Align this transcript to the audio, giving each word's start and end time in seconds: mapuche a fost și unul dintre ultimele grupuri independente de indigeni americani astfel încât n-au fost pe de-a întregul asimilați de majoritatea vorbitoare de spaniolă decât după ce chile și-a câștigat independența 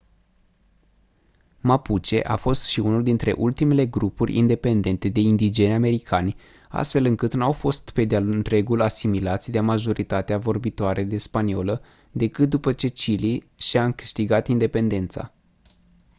mapuche 1.59 2.21
a 2.23 2.35
fost 2.35 2.67
și 2.67 2.79
unul 2.79 3.03
dintre 3.03 3.31
ultimele 3.31 3.85
grupuri 3.85 4.35
independente 4.35 5.09
de 5.09 5.19
indigeni 5.19 5.73
americani 5.73 6.35
astfel 6.69 7.05
încât 7.05 7.33
n-au 7.33 7.51
fost 7.51 7.89
pe 7.89 8.05
de-a 8.05 8.19
întregul 8.19 8.81
asimilați 8.81 9.51
de 9.51 9.59
majoritatea 9.59 10.37
vorbitoare 10.37 11.03
de 11.03 11.17
spaniolă 11.17 11.81
decât 12.11 12.49
după 12.49 12.73
ce 12.73 12.87
chile 12.87 13.39
și-a 13.55 13.91
câștigat 13.91 14.47
independența 14.47 15.33